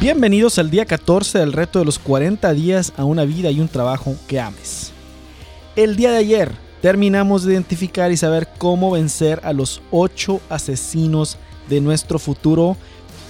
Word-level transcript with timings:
Bienvenidos 0.00 0.58
al 0.58 0.70
día 0.70 0.86
14 0.86 1.40
del 1.40 1.52
reto 1.52 1.78
de 1.78 1.84
los 1.84 1.98
40 1.98 2.54
días 2.54 2.94
a 2.96 3.04
una 3.04 3.26
vida 3.26 3.50
y 3.50 3.60
un 3.60 3.68
trabajo 3.68 4.16
que 4.26 4.40
ames. 4.40 4.92
El 5.76 5.94
día 5.94 6.10
de 6.10 6.16
ayer 6.16 6.52
terminamos 6.80 7.44
de 7.44 7.52
identificar 7.52 8.10
y 8.10 8.16
saber 8.16 8.48
cómo 8.56 8.92
vencer 8.92 9.42
a 9.44 9.52
los 9.52 9.82
8 9.90 10.40
asesinos 10.48 11.36
de 11.68 11.82
nuestro 11.82 12.18
futuro. 12.18 12.78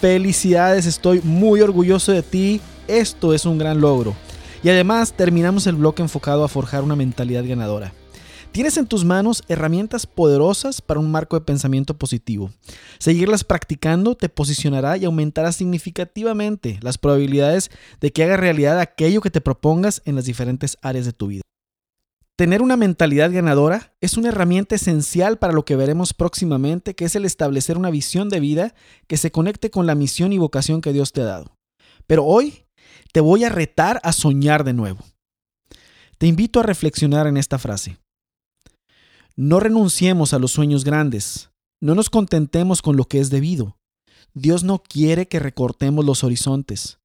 Felicidades, 0.00 0.86
estoy 0.86 1.20
muy 1.24 1.60
orgulloso 1.60 2.12
de 2.12 2.22
ti. 2.22 2.60
Esto 2.86 3.34
es 3.34 3.46
un 3.46 3.58
gran 3.58 3.80
logro. 3.80 4.14
Y 4.62 4.68
además 4.68 5.12
terminamos 5.12 5.66
el 5.66 5.74
bloque 5.74 6.02
enfocado 6.02 6.44
a 6.44 6.48
forjar 6.48 6.84
una 6.84 6.94
mentalidad 6.94 7.44
ganadora. 7.44 7.92
Tienes 8.52 8.76
en 8.76 8.86
tus 8.86 9.04
manos 9.04 9.44
herramientas 9.46 10.08
poderosas 10.08 10.82
para 10.82 10.98
un 10.98 11.08
marco 11.08 11.38
de 11.38 11.44
pensamiento 11.44 11.96
positivo. 11.96 12.50
Seguirlas 12.98 13.44
practicando 13.44 14.16
te 14.16 14.28
posicionará 14.28 14.96
y 14.96 15.04
aumentará 15.04 15.52
significativamente 15.52 16.80
las 16.82 16.98
probabilidades 16.98 17.70
de 18.00 18.12
que 18.12 18.24
haga 18.24 18.36
realidad 18.36 18.80
aquello 18.80 19.20
que 19.20 19.30
te 19.30 19.40
propongas 19.40 20.02
en 20.04 20.16
las 20.16 20.24
diferentes 20.24 20.78
áreas 20.82 21.06
de 21.06 21.12
tu 21.12 21.28
vida. 21.28 21.42
Tener 22.34 22.60
una 22.60 22.76
mentalidad 22.76 23.30
ganadora 23.30 23.94
es 24.00 24.16
una 24.16 24.30
herramienta 24.30 24.74
esencial 24.74 25.38
para 25.38 25.52
lo 25.52 25.64
que 25.64 25.76
veremos 25.76 26.12
próximamente, 26.12 26.96
que 26.96 27.04
es 27.04 27.14
el 27.14 27.26
establecer 27.26 27.78
una 27.78 27.90
visión 27.90 28.30
de 28.30 28.40
vida 28.40 28.74
que 29.06 29.16
se 29.16 29.30
conecte 29.30 29.70
con 29.70 29.86
la 29.86 29.94
misión 29.94 30.32
y 30.32 30.38
vocación 30.38 30.80
que 30.80 30.92
Dios 30.92 31.12
te 31.12 31.20
ha 31.20 31.26
dado. 31.26 31.56
Pero 32.08 32.24
hoy 32.24 32.64
te 33.12 33.20
voy 33.20 33.44
a 33.44 33.48
retar 33.48 34.00
a 34.02 34.12
soñar 34.12 34.64
de 34.64 34.72
nuevo. 34.72 35.04
Te 36.18 36.26
invito 36.26 36.58
a 36.58 36.64
reflexionar 36.64 37.28
en 37.28 37.36
esta 37.36 37.58
frase. 37.58 37.98
No 39.42 39.58
renunciemos 39.58 40.34
a 40.34 40.38
los 40.38 40.52
sueños 40.52 40.84
grandes. 40.84 41.50
No 41.80 41.94
nos 41.94 42.10
contentemos 42.10 42.82
con 42.82 42.98
lo 42.98 43.06
que 43.06 43.20
es 43.20 43.30
debido. 43.30 43.78
Dios 44.34 44.64
no 44.64 44.82
quiere 44.82 45.28
que 45.28 45.38
recortemos 45.38 46.04
los 46.04 46.24
horizontes. 46.24 46.98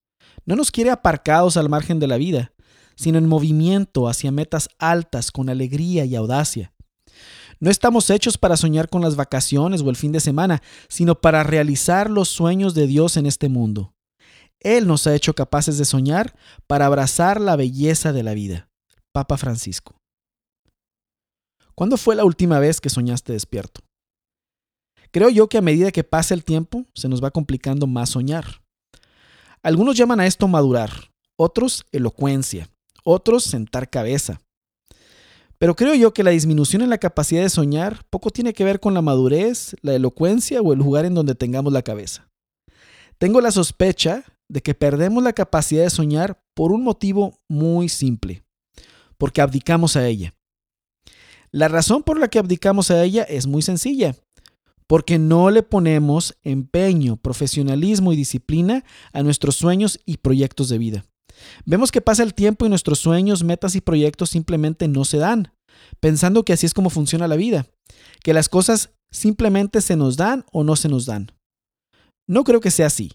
No 0.43 0.57
nos 0.57 0.69
quiere 0.69 0.91
aparcados 0.91 1.55
al 1.55 1.69
margen 1.69 1.97
de 1.97 2.07
la 2.07 2.17
vida, 2.17 2.51
sino 2.97 3.19
en 3.19 3.29
movimiento 3.29 4.09
hacia 4.09 4.33
metas 4.33 4.67
altas 4.79 5.31
con 5.31 5.47
alegría 5.47 6.03
y 6.03 6.13
audacia. 6.13 6.73
No 7.61 7.71
estamos 7.71 8.09
hechos 8.09 8.37
para 8.37 8.57
soñar 8.57 8.89
con 8.89 9.01
las 9.01 9.15
vacaciones 9.15 9.81
o 9.81 9.89
el 9.89 9.95
fin 9.95 10.11
de 10.11 10.19
semana, 10.19 10.61
sino 10.89 11.15
para 11.15 11.41
realizar 11.41 12.09
los 12.09 12.27
sueños 12.27 12.73
de 12.73 12.85
Dios 12.85 13.15
en 13.15 13.27
este 13.27 13.47
mundo. 13.47 13.93
Él 14.59 14.87
nos 14.87 15.07
ha 15.07 15.15
hecho 15.15 15.35
capaces 15.35 15.77
de 15.77 15.85
soñar 15.85 16.35
para 16.67 16.85
abrazar 16.87 17.39
la 17.39 17.55
belleza 17.55 18.11
de 18.11 18.23
la 18.23 18.33
vida. 18.33 18.67
Papa 19.13 19.37
Francisco. 19.37 20.01
¿Cuándo 21.75 21.97
fue 21.97 22.15
la 22.15 22.23
última 22.23 22.59
vez 22.59 22.79
que 22.79 22.89
soñaste 22.89 23.33
despierto? 23.33 23.81
Creo 25.11 25.29
yo 25.29 25.49
que 25.49 25.57
a 25.57 25.61
medida 25.61 25.91
que 25.91 26.05
pasa 26.05 26.33
el 26.33 26.45
tiempo 26.45 26.85
se 26.93 27.09
nos 27.09 27.21
va 27.21 27.31
complicando 27.31 27.85
más 27.85 28.11
soñar. 28.11 28.61
Algunos 29.61 29.97
llaman 29.97 30.21
a 30.21 30.25
esto 30.25 30.47
madurar, 30.47 30.91
otros 31.35 31.85
elocuencia, 31.91 32.69
otros 33.03 33.43
sentar 33.43 33.89
cabeza. 33.89 34.39
Pero 35.57 35.75
creo 35.75 35.95
yo 35.95 36.13
que 36.13 36.23
la 36.23 36.31
disminución 36.31 36.81
en 36.81 36.89
la 36.89 36.97
capacidad 36.97 37.41
de 37.41 37.49
soñar 37.49 38.05
poco 38.09 38.29
tiene 38.29 38.53
que 38.53 38.63
ver 38.63 38.79
con 38.79 38.93
la 38.93 39.01
madurez, 39.01 39.75
la 39.81 39.95
elocuencia 39.95 40.61
o 40.61 40.71
el 40.71 40.79
lugar 40.79 41.05
en 41.05 41.13
donde 41.13 41.35
tengamos 41.35 41.73
la 41.73 41.81
cabeza. 41.81 42.29
Tengo 43.17 43.41
la 43.41 43.51
sospecha 43.51 44.23
de 44.49 44.61
que 44.61 44.75
perdemos 44.75 45.23
la 45.23 45.33
capacidad 45.33 45.83
de 45.83 45.89
soñar 45.89 46.41
por 46.53 46.71
un 46.71 46.83
motivo 46.83 47.39
muy 47.49 47.89
simple, 47.89 48.43
porque 49.17 49.41
abdicamos 49.41 49.95
a 49.95 50.07
ella. 50.07 50.33
La 51.55 51.69
razón 51.69 52.03
por 52.03 52.19
la 52.19 52.27
que 52.27 52.37
abdicamos 52.37 52.91
a 52.91 53.01
ella 53.01 53.23
es 53.23 53.47
muy 53.47 53.61
sencilla, 53.61 54.13
porque 54.87 55.17
no 55.17 55.51
le 55.51 55.63
ponemos 55.63 56.35
empeño, 56.43 57.15
profesionalismo 57.15 58.11
y 58.11 58.17
disciplina 58.17 58.83
a 59.13 59.23
nuestros 59.23 59.55
sueños 59.55 60.01
y 60.05 60.17
proyectos 60.17 60.67
de 60.67 60.77
vida. 60.77 61.05
Vemos 61.63 61.93
que 61.93 62.01
pasa 62.01 62.23
el 62.23 62.33
tiempo 62.33 62.65
y 62.65 62.69
nuestros 62.69 62.99
sueños, 62.99 63.45
metas 63.45 63.77
y 63.77 63.79
proyectos 63.79 64.31
simplemente 64.31 64.89
no 64.89 65.05
se 65.05 65.17
dan, 65.17 65.53
pensando 66.01 66.43
que 66.43 66.51
así 66.51 66.65
es 66.65 66.73
como 66.73 66.89
funciona 66.89 67.25
la 67.25 67.37
vida, 67.37 67.67
que 68.21 68.33
las 68.33 68.49
cosas 68.49 68.89
simplemente 69.09 69.79
se 69.79 69.95
nos 69.95 70.17
dan 70.17 70.43
o 70.51 70.65
no 70.65 70.75
se 70.75 70.89
nos 70.89 71.05
dan. 71.05 71.31
No 72.27 72.43
creo 72.43 72.59
que 72.59 72.69
sea 72.69 72.87
así. 72.87 73.13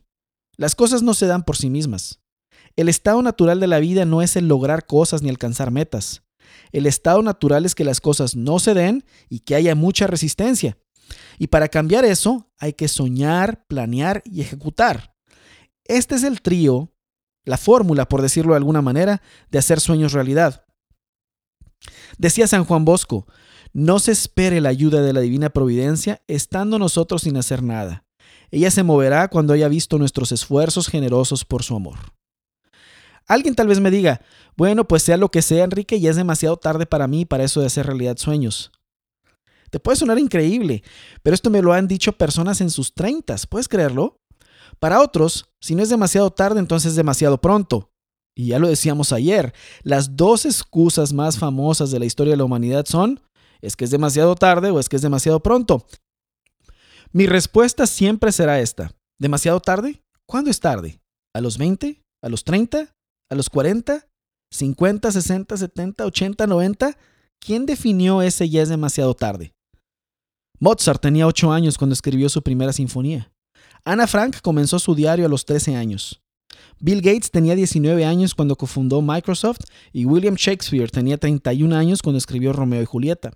Las 0.57 0.75
cosas 0.75 1.03
no 1.03 1.13
se 1.13 1.27
dan 1.27 1.43
por 1.43 1.59
sí 1.59 1.69
mismas. 1.69 2.21
El 2.75 2.89
estado 2.89 3.21
natural 3.21 3.61
de 3.61 3.67
la 3.67 3.81
vida 3.81 4.07
no 4.07 4.23
es 4.23 4.35
el 4.35 4.49
lograr 4.49 4.87
cosas 4.87 5.21
ni 5.21 5.29
alcanzar 5.29 5.71
metas. 5.71 6.23
El 6.73 6.87
estado 6.87 7.23
natural 7.23 7.65
es 7.65 7.75
que 7.75 7.85
las 7.85 8.01
cosas 8.01 8.37
no 8.37 8.59
se 8.59 8.75
den 8.75 9.05
y 9.29 9.41
que 9.41 9.55
haya 9.55 9.75
mucha 9.75 10.07
resistencia. 10.07 10.79
Y 11.39 11.49
para 11.49 11.69
cambiar 11.69 12.05
eso 12.05 12.51
hay 12.59 12.73
que 12.73 12.89
soñar, 12.89 13.67
planear 13.67 14.23
y 14.25 14.41
ejecutar. 14.41 15.17
Este 15.85 16.15
es 16.15 16.25
el 16.25 16.43
trío, 16.43 16.93
la 17.45 17.57
fórmula, 17.57 18.09
por 18.09 18.23
decirlo 18.23 18.53
de 18.53 18.59
alguna 18.59 18.83
manera, 18.83 19.23
de 19.51 19.59
hacer 19.59 19.81
sueños 19.81 20.13
realidad. 20.13 20.65
Decía 22.19 22.47
San 22.47 22.65
Juan 22.65 22.85
Bosco, 22.85 23.27
no 23.73 23.99
se 23.99 24.13
espere 24.13 24.61
la 24.61 24.69
ayuda 24.69 25.01
de 25.03 25.13
la 25.13 25.21
divina 25.21 25.51
providencia 25.51 26.23
estando 26.27 26.79
nosotros 26.79 27.23
sin 27.23 27.37
hacer 27.37 27.63
nada. 27.63 28.05
Ella 28.51 28.71
se 28.71 28.83
moverá 28.83 29.29
cuando 29.29 29.53
haya 29.53 29.69
visto 29.69 29.97
nuestros 29.99 30.33
esfuerzos 30.33 30.89
generosos 30.89 31.45
por 31.45 31.63
su 31.63 31.77
amor. 31.77 31.99
Alguien 33.31 33.55
tal 33.55 33.69
vez 33.69 33.79
me 33.79 33.93
diga, 33.93 34.23
bueno, 34.57 34.89
pues 34.89 35.05
sea 35.05 35.17
lo 35.17 35.31
que 35.31 35.41
sea, 35.41 35.63
Enrique, 35.63 36.01
ya 36.01 36.11
es 36.11 36.17
demasiado 36.17 36.57
tarde 36.57 36.85
para 36.85 37.07
mí 37.07 37.25
para 37.25 37.45
eso 37.45 37.61
de 37.61 37.67
hacer 37.67 37.87
realidad 37.87 38.17
sueños. 38.17 38.73
Te 39.71 39.79
puede 39.79 39.95
sonar 39.95 40.19
increíble, 40.19 40.83
pero 41.23 41.35
esto 41.35 41.49
me 41.49 41.63
lo 41.63 41.73
han 41.73 41.87
dicho 41.87 42.11
personas 42.11 42.61
en 42.61 42.71
sus 42.71 42.93
treintas, 42.93 43.47
¿puedes 43.47 43.69
creerlo? 43.69 44.19
Para 44.81 45.01
otros, 45.01 45.49
si 45.61 45.77
no 45.77 45.83
es 45.85 45.91
demasiado 45.91 46.33
tarde, 46.33 46.59
entonces 46.59 46.91
es 46.91 46.97
demasiado 46.97 47.41
pronto. 47.41 47.93
Y 48.35 48.49
ya 48.49 48.59
lo 48.59 48.67
decíamos 48.67 49.13
ayer, 49.13 49.55
las 49.85 50.17
dos 50.17 50.45
excusas 50.45 51.13
más 51.13 51.39
famosas 51.39 51.93
de 51.93 52.01
la 52.01 52.07
historia 52.07 52.33
de 52.33 52.39
la 52.39 52.45
humanidad 52.45 52.85
son, 52.87 53.21
es 53.61 53.77
que 53.77 53.85
es 53.85 53.93
demasiado 53.93 54.35
tarde 54.35 54.73
o 54.73 54.81
es 54.81 54.89
que 54.89 54.97
es 54.97 55.03
demasiado 55.03 55.39
pronto. 55.39 55.87
Mi 57.13 57.29
respuesta 57.29 57.87
siempre 57.87 58.33
será 58.33 58.59
esta, 58.59 58.91
¿demasiado 59.21 59.61
tarde? 59.61 60.03
¿Cuándo 60.27 60.51
es 60.51 60.59
tarde? 60.59 61.01
¿A 61.33 61.41
los 61.41 61.59
20? 61.59 62.03
¿A 62.23 62.29
los 62.29 62.43
30? 62.43 62.93
A 63.31 63.35
los 63.35 63.49
40, 63.49 64.07
50, 64.51 65.13
60, 65.13 65.57
70, 65.57 66.05
80, 66.05 66.47
90, 66.47 66.99
¿quién 67.39 67.65
definió 67.65 68.21
ese 68.21 68.49
ya 68.49 68.63
es 68.63 68.69
demasiado 68.69 69.15
tarde? 69.15 69.55
Mozart 70.59 71.01
tenía 71.01 71.27
8 71.27 71.53
años 71.53 71.79
cuando 71.79 71.95
escribió 71.95 72.29
su 72.29 72.43
primera 72.43 72.73
sinfonía. 72.73 73.33
Ana 73.85 74.07
Frank 74.07 74.41
comenzó 74.43 74.79
su 74.79 74.95
diario 74.95 75.25
a 75.25 75.29
los 75.29 75.47
13 75.47 75.77
años. 75.77 76.21
Bill 76.81 77.01
Gates 77.01 77.31
tenía 77.31 77.55
19 77.55 78.05
años 78.05 78.35
cuando 78.35 78.57
cofundó 78.57 79.01
Microsoft 79.01 79.61
y 79.93 80.05
William 80.05 80.35
Shakespeare 80.35 80.91
tenía 80.91 81.17
31 81.17 81.75
años 81.75 82.03
cuando 82.03 82.19
escribió 82.19 82.53
Romeo 82.53 82.83
y 82.83 82.87
Julieta. 82.87 83.33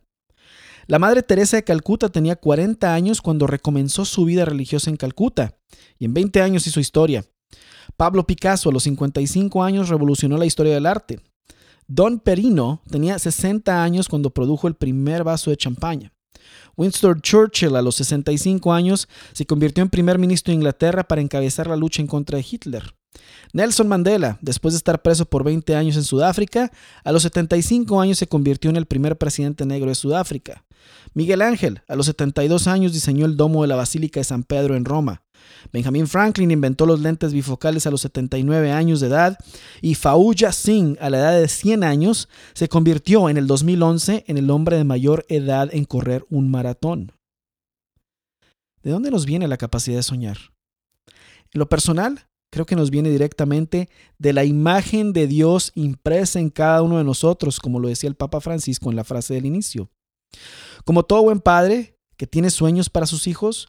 La 0.87 0.99
Madre 0.99 1.23
Teresa 1.23 1.57
de 1.57 1.65
Calcuta 1.65 2.11
tenía 2.11 2.37
40 2.37 2.93
años 2.93 3.23
cuando 3.23 3.47
recomenzó 3.47 4.05
su 4.05 4.25
vida 4.25 4.45
religiosa 4.45 4.91
en 4.91 4.97
Calcuta 4.97 5.57
y 5.99 6.05
en 6.05 6.13
20 6.13 6.43
años 6.43 6.67
hizo 6.67 6.81
historia. 6.81 7.25
Pablo 7.97 8.27
Picasso 8.27 8.71
a 8.71 8.73
los 8.73 8.85
55 8.85 9.63
años 9.63 9.89
revolucionó 9.89 10.37
la 10.37 10.47
historia 10.47 10.75
del 10.75 10.87
arte. 10.87 11.21
Don 11.87 12.19
Perino 12.19 12.83
tenía 12.91 13.19
60 13.19 13.83
años 13.83 14.09
cuando 14.09 14.31
produjo 14.31 14.69
el 14.69 14.75
primer 14.75 15.23
vaso 15.23 15.51
de 15.51 15.57
champaña. 15.57 16.13
Winston 16.77 17.21
Churchill 17.21 17.77
a 17.77 17.83
los 17.83 17.95
65 17.97 18.73
años 18.73 19.09
se 19.33 19.47
convirtió 19.47 19.83
en 19.83 19.91
primer 19.91 20.19
ministro 20.19 20.51
de 20.51 20.57
Inglaterra 20.57 21.05
para 21.05 21.21
encabezar 21.21 21.67
la 21.67 21.77
lucha 21.77 22.03
en 22.03 22.09
contra 22.09 22.39
de 22.39 22.47
Hitler. 22.49 22.95
Nelson 23.53 23.87
Mandela, 23.87 24.39
después 24.41 24.75
de 24.75 24.79
estar 24.79 25.03
preso 25.03 25.27
por 25.27 25.45
20 25.45 25.77
años 25.77 25.97
en 25.97 26.03
Sudáfrica, 26.03 26.73
a 27.05 27.13
los 27.13 27.23
75 27.23 28.01
años 28.01 28.19
se 28.19 28.27
convirtió 28.27 28.71
en 28.71 28.77
el 28.77 28.87
primer 28.87 29.17
presidente 29.17 29.65
negro 29.65 29.89
de 29.89 29.95
Sudáfrica. 29.95 30.65
Miguel 31.13 31.43
Ángel, 31.43 31.83
a 31.87 31.95
los 31.95 32.07
72 32.07 32.67
años, 32.67 32.93
diseñó 32.93 33.27
el 33.27 33.37
domo 33.37 33.63
de 33.63 33.69
la 33.69 33.77
Basílica 33.77 34.21
de 34.21 34.25
San 34.25 34.43
Pedro 34.43 34.75
en 34.75 34.85
Roma. 34.85 35.23
Benjamin 35.73 36.07
Franklin 36.07 36.51
inventó 36.51 36.87
los 36.87 37.01
lentes 37.01 37.33
bifocales 37.33 37.87
a 37.87 37.91
los 37.91 38.03
79 38.03 38.71
años 38.71 39.01
de 39.01 39.09
edad 39.09 39.39
y 39.81 39.95
Fauja 39.95 40.53
Singh 40.53 40.97
a 41.01 41.11
la 41.11 41.19
edad 41.19 41.41
de 41.41 41.49
100 41.49 41.85
años 41.85 42.29
se 42.53 42.69
convirtió 42.69 43.29
en 43.29 43.37
el 43.37 43.47
2011 43.47 44.25
en 44.27 44.39
el 44.39 44.51
hombre 44.51 44.77
de 44.77 44.85
mayor 44.85 45.25
edad 45.29 45.69
en 45.73 45.85
correr 45.85 46.25
un 46.31 46.51
maratón. 46.51 47.13
¿De 48.83 48.91
dónde 48.91 49.11
nos 49.11 49.25
viene 49.25 49.49
la 49.49 49.57
capacidad 49.57 49.97
de 49.97 50.03
soñar? 50.03 50.37
En 51.53 51.59
lo 51.59 51.69
personal, 51.69 52.27
creo 52.51 52.67
que 52.67 52.77
nos 52.77 52.91
viene 52.91 53.11
directamente 53.11 53.89
de 54.19 54.33
la 54.33 54.45
imagen 54.45 55.13
de 55.13 55.27
Dios 55.27 55.73
impresa 55.75 56.39
en 56.39 56.51
cada 56.51 56.83
uno 56.83 56.99
de 56.99 57.05
nosotros, 57.05 57.59
como 57.61 57.81
lo 57.81 57.89
decía 57.89 58.09
el 58.09 58.15
Papa 58.15 58.41
Francisco 58.41 58.91
en 58.91 58.97
la 58.97 59.05
frase 59.05 59.35
del 59.35 59.47
inicio. 59.47 59.91
Como 60.85 61.05
todo 61.05 61.23
buen 61.23 61.41
padre 61.41 61.99
que 62.17 62.27
tiene 62.27 62.51
sueños 62.51 62.91
para 62.91 63.07
sus 63.07 63.27
hijos, 63.27 63.69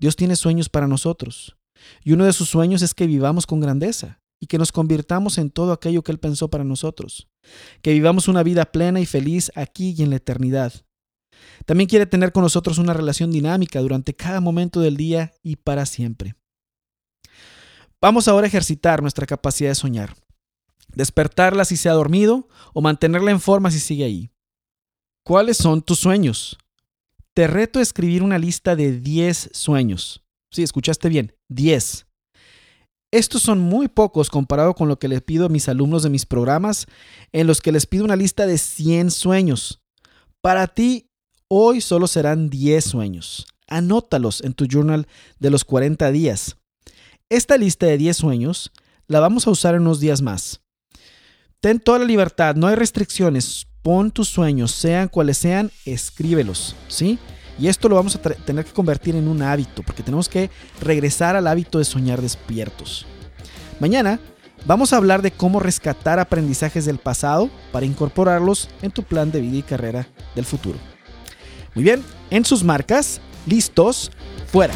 Dios 0.00 0.16
tiene 0.16 0.34
sueños 0.34 0.70
para 0.70 0.88
nosotros. 0.88 1.56
Y 2.02 2.12
uno 2.12 2.24
de 2.24 2.32
sus 2.32 2.48
sueños 2.48 2.80
es 2.82 2.94
que 2.94 3.06
vivamos 3.06 3.46
con 3.46 3.60
grandeza 3.60 4.20
y 4.40 4.46
que 4.46 4.56
nos 4.56 4.72
convirtamos 4.72 5.36
en 5.36 5.50
todo 5.50 5.72
aquello 5.72 6.02
que 6.02 6.10
Él 6.10 6.18
pensó 6.18 6.48
para 6.48 6.64
nosotros. 6.64 7.28
Que 7.82 7.92
vivamos 7.92 8.26
una 8.26 8.42
vida 8.42 8.64
plena 8.72 9.00
y 9.00 9.06
feliz 9.06 9.52
aquí 9.54 9.94
y 9.96 10.02
en 10.02 10.10
la 10.10 10.16
eternidad. 10.16 10.72
También 11.66 11.88
quiere 11.88 12.06
tener 12.06 12.32
con 12.32 12.42
nosotros 12.42 12.78
una 12.78 12.94
relación 12.94 13.30
dinámica 13.30 13.80
durante 13.80 14.14
cada 14.14 14.40
momento 14.40 14.80
del 14.80 14.96
día 14.96 15.32
y 15.42 15.56
para 15.56 15.84
siempre. 15.84 16.34
Vamos 18.00 18.28
ahora 18.28 18.46
a 18.46 18.48
ejercitar 18.48 19.02
nuestra 19.02 19.26
capacidad 19.26 19.70
de 19.70 19.74
soñar. 19.74 20.16
Despertarla 20.94 21.66
si 21.66 21.76
se 21.76 21.90
ha 21.90 21.92
dormido 21.92 22.48
o 22.72 22.80
mantenerla 22.80 23.30
en 23.30 23.40
forma 23.40 23.70
si 23.70 23.78
sigue 23.78 24.04
ahí. 24.04 24.30
¿Cuáles 25.24 25.58
son 25.58 25.82
tus 25.82 25.98
sueños? 25.98 26.58
Te 27.40 27.46
reto 27.46 27.78
a 27.78 27.82
escribir 27.82 28.22
una 28.22 28.38
lista 28.38 28.76
de 28.76 29.00
10 29.00 29.48
sueños. 29.54 30.22
Sí, 30.52 30.62
escuchaste 30.62 31.08
bien, 31.08 31.34
10. 31.48 32.06
Estos 33.10 33.40
son 33.40 33.60
muy 33.60 33.88
pocos 33.88 34.28
comparado 34.28 34.74
con 34.74 34.88
lo 34.88 34.98
que 34.98 35.08
les 35.08 35.22
pido 35.22 35.46
a 35.46 35.48
mis 35.48 35.66
alumnos 35.66 36.02
de 36.02 36.10
mis 36.10 36.26
programas, 36.26 36.84
en 37.32 37.46
los 37.46 37.62
que 37.62 37.72
les 37.72 37.86
pido 37.86 38.04
una 38.04 38.16
lista 38.16 38.46
de 38.46 38.58
100 38.58 39.10
sueños. 39.10 39.80
Para 40.42 40.66
ti, 40.66 41.08
hoy 41.48 41.80
solo 41.80 42.08
serán 42.08 42.50
10 42.50 42.84
sueños. 42.84 43.46
Anótalos 43.66 44.42
en 44.42 44.52
tu 44.52 44.66
journal 44.66 45.08
de 45.38 45.48
los 45.48 45.64
40 45.64 46.10
días. 46.10 46.58
Esta 47.30 47.56
lista 47.56 47.86
de 47.86 47.96
10 47.96 48.18
sueños 48.18 48.70
la 49.06 49.20
vamos 49.20 49.46
a 49.46 49.50
usar 49.50 49.74
en 49.74 49.80
unos 49.80 49.98
días 49.98 50.20
más. 50.20 50.60
Ten 51.60 51.80
toda 51.80 52.00
la 52.00 52.04
libertad, 52.04 52.54
no 52.54 52.66
hay 52.66 52.74
restricciones. 52.74 53.66
Pon 53.82 54.10
tus 54.10 54.28
sueños, 54.28 54.72
sean 54.72 55.08
cuales 55.08 55.38
sean, 55.38 55.70
escríbelos, 55.84 56.76
¿sí? 56.88 57.18
Y 57.58 57.68
esto 57.68 57.88
lo 57.88 57.96
vamos 57.96 58.16
a 58.16 58.20
tener 58.20 58.64
que 58.64 58.72
convertir 58.72 59.16
en 59.16 59.28
un 59.28 59.42
hábito, 59.42 59.82
porque 59.82 60.02
tenemos 60.02 60.28
que 60.28 60.50
regresar 60.80 61.36
al 61.36 61.46
hábito 61.46 61.78
de 61.78 61.84
soñar 61.84 62.20
despiertos. 62.20 63.06
Mañana 63.80 64.20
vamos 64.66 64.92
a 64.92 64.96
hablar 64.96 65.22
de 65.22 65.30
cómo 65.30 65.60
rescatar 65.60 66.18
aprendizajes 66.18 66.84
del 66.84 66.98
pasado 66.98 67.50
para 67.72 67.86
incorporarlos 67.86 68.68
en 68.82 68.90
tu 68.90 69.02
plan 69.02 69.30
de 69.30 69.40
vida 69.40 69.58
y 69.58 69.62
carrera 69.62 70.06
del 70.34 70.44
futuro. 70.44 70.78
Muy 71.74 71.84
bien, 71.84 72.02
en 72.30 72.44
sus 72.44 72.64
marcas, 72.64 73.20
listos, 73.46 74.10
fuera. 74.46 74.74